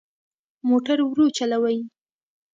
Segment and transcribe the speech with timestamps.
[0.67, 1.77] موټر ورو چلوئ